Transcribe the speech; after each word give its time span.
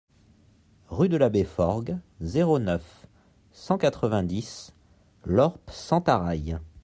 Rue 0.87 1.09
de 1.09 1.17
l'Abbé 1.17 1.43
Forgues, 1.43 1.99
zéro 2.21 2.57
neuf, 2.57 3.05
cent 3.51 3.77
quatre-vingt-dix 3.77 4.73
Lorp-Sentaraille 5.25 6.57